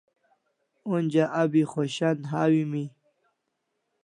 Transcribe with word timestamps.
Ajo 0.95 1.23
abi 1.41 1.61
khoshan 1.71 2.19
hawimi 2.31 2.83